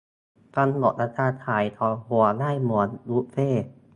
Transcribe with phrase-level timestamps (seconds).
[0.55, 3.69] -กำหนดราคาขายต่อหัวได้ เหมือนบุฟเฟต์